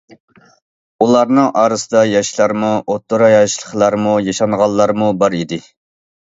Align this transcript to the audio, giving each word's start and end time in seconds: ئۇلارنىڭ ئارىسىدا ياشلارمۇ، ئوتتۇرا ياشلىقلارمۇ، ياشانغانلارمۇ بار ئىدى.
ئۇلارنىڭ 1.05 1.49
ئارىسىدا 1.63 2.01
ياشلارمۇ، 2.13 2.73
ئوتتۇرا 2.81 3.29
ياشلىقلارمۇ، 3.35 4.17
ياشانغانلارمۇ 4.33 5.15
بار 5.23 5.41
ئىدى. 5.45 5.65